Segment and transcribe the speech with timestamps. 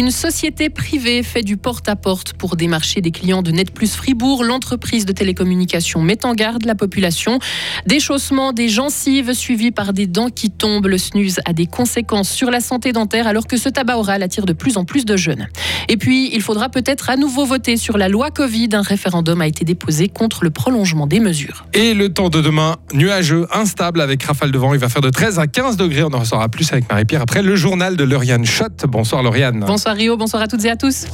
[0.00, 4.44] Une société privée fait du porte-à-porte pour démarcher des clients de Net Plus Fribourg.
[4.44, 7.38] L'entreprise de télécommunications met en garde la population.
[7.84, 10.86] Déchaussement des gencives suivi par des dents qui tombent.
[10.86, 14.46] Le snus a des conséquences sur la santé dentaire alors que ce tabac oral attire
[14.46, 15.48] de plus en plus de jeunes.
[15.90, 18.70] Et puis, il faudra peut-être à nouveau voter sur la loi Covid.
[18.72, 21.66] Un référendum a été déposé contre le prolongement des mesures.
[21.74, 24.72] Et le temps de demain, nuageux, instable avec rafale de vent.
[24.72, 26.04] Il va faire de 13 à 15 degrés.
[26.04, 28.86] On en saura plus avec Marie-Pierre après le journal de Lauriane Schott.
[28.88, 29.62] Bonsoir Lauriane.
[29.66, 31.06] Bonsoir Rio, bonsoir à toutes et à tous.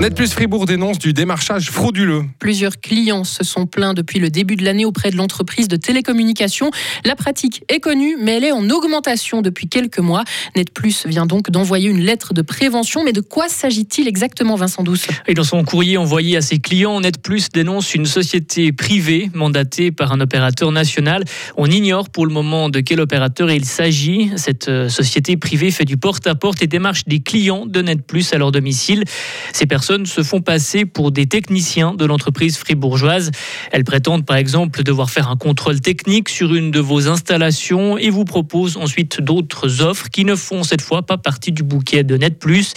[0.00, 2.24] Net Plus Fribourg dénonce du démarchage frauduleux.
[2.40, 6.70] Plusieurs clients se sont plaints depuis le début de l'année auprès de l'entreprise de télécommunications.
[7.04, 10.24] La pratique est connue, mais elle est en augmentation depuis quelques mois.
[10.56, 13.04] Net Plus vient donc d'envoyer une lettre de prévention.
[13.04, 15.06] Mais de quoi s'agit-il exactement, Vincent Douce?
[15.28, 19.92] Et dans son courrier envoyé à ses clients, Net Plus dénonce une société privée mandatée
[19.92, 21.24] par un opérateur national.
[21.56, 24.32] On ignore pour le moment de quel opérateur il s'agit.
[24.36, 28.38] Cette euh, société privée fait du porte-à-porte et démarche des clients de Net Plus à
[28.38, 29.04] leur domicile.
[29.52, 33.30] Ces personnes se font passer pour des techniciens de l'entreprise fribourgeoise.
[33.70, 38.10] Elles prétendent par exemple devoir faire un contrôle technique sur une de vos installations et
[38.10, 42.16] vous proposent ensuite d'autres offres qui ne font cette fois pas partie du bouquet de
[42.16, 42.72] Net Plus.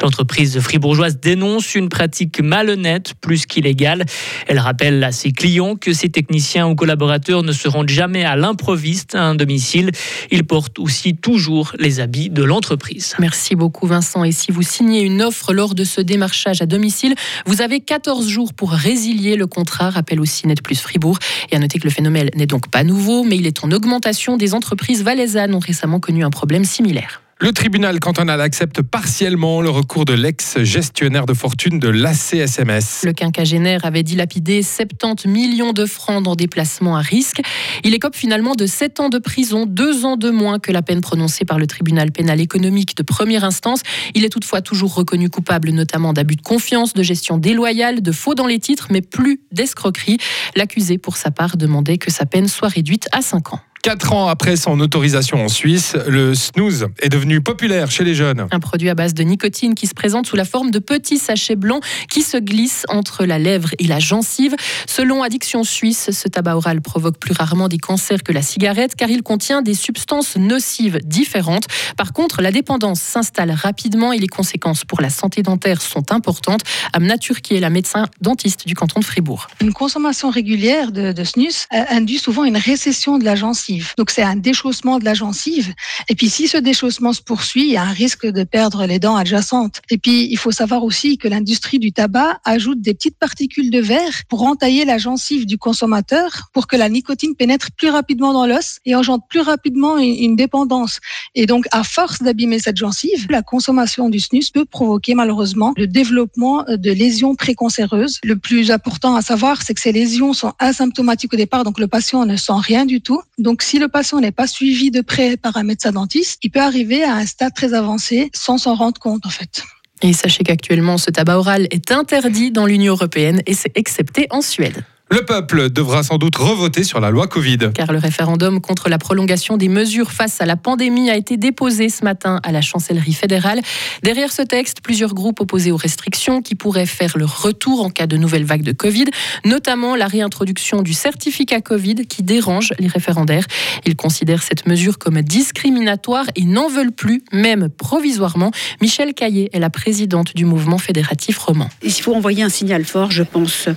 [0.00, 4.04] L'entreprise fribourgeoise dénonce une pratique malhonnête plus qu'illégale.
[4.46, 8.36] Elle rappelle à ses clients que ces techniciens ou collaborateurs ne se rendent jamais à
[8.36, 9.90] l'improviste à un domicile.
[10.30, 13.14] Ils portent aussi toujours les habits de l'entreprise.
[13.18, 14.24] Merci beaucoup Vincent.
[14.24, 17.14] Et si vous signez une offre lors de ce démarchage, à domicile.
[17.46, 21.18] Vous avez 14 jours pour résilier le contrat, rappelle aussi Net Plus Fribourg.
[21.50, 24.36] Et à noter que le phénomène n'est donc pas nouveau, mais il est en augmentation.
[24.36, 27.21] Des entreprises valaisannes ont récemment connu un problème similaire.
[27.42, 33.02] Le tribunal cantonal accepte partiellement le recours de l'ex-gestionnaire de fortune de l'ACSMS.
[33.02, 37.42] Le quinquagénaire avait dilapidé 70 millions de francs dans des placements à risque.
[37.82, 41.00] Il écope finalement de 7 ans de prison, 2 ans de moins que la peine
[41.00, 43.80] prononcée par le tribunal pénal économique de première instance.
[44.14, 48.36] Il est toutefois toujours reconnu coupable notamment d'abus de confiance, de gestion déloyale, de faux
[48.36, 50.18] dans les titres, mais plus d'escroquerie.
[50.54, 53.60] L'accusé, pour sa part, demandait que sa peine soit réduite à 5 ans.
[53.82, 58.46] Quatre ans après son autorisation en Suisse, le snooze est devenu populaire chez les jeunes.
[58.52, 61.56] Un produit à base de nicotine qui se présente sous la forme de petits sachets
[61.56, 64.54] blancs qui se glissent entre la lèvre et la gencive.
[64.86, 69.10] Selon Addiction Suisse, ce tabac oral provoque plus rarement des cancers que la cigarette car
[69.10, 71.66] il contient des substances nocives différentes.
[71.96, 76.60] Par contre, la dépendance s'installe rapidement et les conséquences pour la santé dentaire sont importantes.
[76.92, 79.48] Amna Turki est la médecin dentiste du canton de Fribourg.
[79.60, 83.71] Une consommation régulière de, de snus induit souvent une récession de la gencive.
[83.96, 85.74] Donc c'est un déchaussement de la gencive.
[86.08, 88.98] Et puis si ce déchaussement se poursuit, il y a un risque de perdre les
[88.98, 89.80] dents adjacentes.
[89.90, 93.80] Et puis il faut savoir aussi que l'industrie du tabac ajoute des petites particules de
[93.80, 98.46] verre pour entailler la gencive du consommateur pour que la nicotine pénètre plus rapidement dans
[98.46, 101.00] l'os et engendre plus rapidement une dépendance.
[101.34, 105.86] Et donc à force d'abîmer cette gencive, la consommation du snus peut provoquer malheureusement le
[105.86, 108.18] développement de lésions précancéreuses.
[108.24, 111.88] Le plus important à savoir, c'est que ces lésions sont asymptomatiques au départ, donc le
[111.88, 113.20] patient ne sent rien du tout.
[113.38, 116.60] Donc si le patient n'est pas suivi de près par un médecin dentiste, il peut
[116.60, 119.62] arriver à un stade très avancé sans s'en rendre compte en fait.
[120.02, 124.42] Et sachez qu'actuellement, ce tabac oral est interdit dans l'Union européenne et c'est excepté en
[124.42, 124.84] Suède.
[125.12, 127.58] Le peuple devra sans doute revoter sur la loi Covid.
[127.74, 131.90] Car le référendum contre la prolongation des mesures face à la pandémie a été déposé
[131.90, 133.60] ce matin à la chancellerie fédérale.
[134.02, 138.06] Derrière ce texte, plusieurs groupes opposés aux restrictions qui pourraient faire leur retour en cas
[138.06, 139.04] de nouvelle vague de Covid,
[139.44, 143.44] notamment la réintroduction du certificat Covid qui dérange les référendaires.
[143.84, 148.50] Ils considèrent cette mesure comme discriminatoire et n'en veulent plus, même provisoirement.
[148.80, 151.68] Michel Caillé est la présidente du mouvement fédératif roman.
[151.82, 153.68] Il faut envoyer un signal fort, je pense,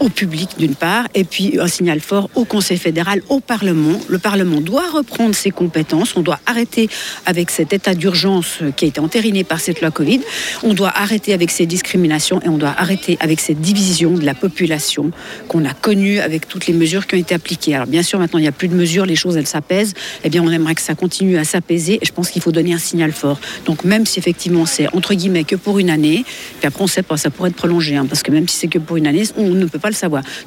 [0.00, 4.00] au public d'une part, et puis un signal fort au Conseil fédéral, au Parlement.
[4.08, 6.88] Le Parlement doit reprendre ses compétences, on doit arrêter
[7.26, 10.20] avec cet état d'urgence qui a été entériné par cette loi Covid,
[10.62, 14.34] on doit arrêter avec ces discriminations et on doit arrêter avec cette division de la
[14.34, 15.10] population
[15.48, 17.74] qu'on a connue avec toutes les mesures qui ont été appliquées.
[17.74, 19.94] Alors bien sûr, maintenant il n'y a plus de mesures, les choses elles s'apaisent,
[20.24, 22.72] eh bien on aimerait que ça continue à s'apaiser et je pense qu'il faut donner
[22.72, 23.40] un signal fort.
[23.66, 26.24] Donc même si effectivement c'est entre guillemets que pour une année,
[26.58, 28.68] puis après on sait pas, ça pourrait être prolongé, hein, parce que même si c'est
[28.68, 29.78] que pour une année, on ne peut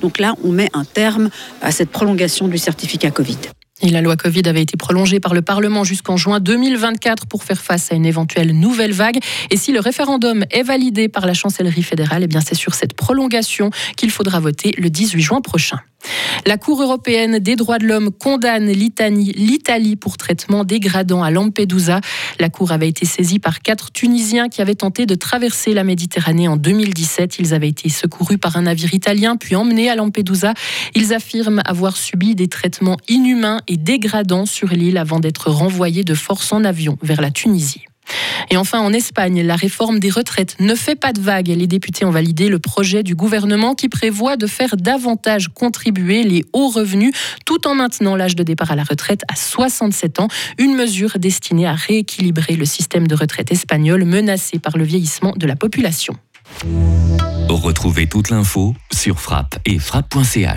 [0.01, 1.29] Donc là, on met un terme
[1.61, 3.37] à cette prolongation du certificat Covid.
[3.83, 7.59] Et la loi Covid avait été prolongée par le Parlement jusqu'en juin 2024 pour faire
[7.59, 9.17] face à une éventuelle nouvelle vague.
[9.49, 12.93] Et si le référendum est validé par la chancellerie fédérale, eh bien c'est sur cette
[12.93, 15.79] prolongation qu'il faudra voter le 18 juin prochain.
[16.45, 22.01] La Cour européenne des droits de l'homme condamne l'Italie pour traitement dégradant à Lampedusa.
[22.39, 26.47] La Cour avait été saisie par quatre Tunisiens qui avaient tenté de traverser la Méditerranée
[26.47, 27.39] en 2017.
[27.39, 30.53] Ils avaient été secourus par un navire italien puis emmenés à Lampedusa.
[30.95, 36.15] Ils affirment avoir subi des traitements inhumains et dégradants sur l'île avant d'être renvoyés de
[36.15, 37.85] force en avion vers la Tunisie.
[38.49, 41.47] Et enfin, en Espagne, la réforme des retraites ne fait pas de vague.
[41.47, 46.43] Les députés ont validé le projet du gouvernement qui prévoit de faire davantage contribuer les
[46.53, 47.13] hauts revenus
[47.45, 50.27] tout en maintenant l'âge de départ à la retraite à 67 ans.
[50.57, 55.47] Une mesure destinée à rééquilibrer le système de retraite espagnol menacé par le vieillissement de
[55.47, 56.15] la population.
[57.49, 60.49] Retrouvez toute l'info sur frappe et frappe.ch.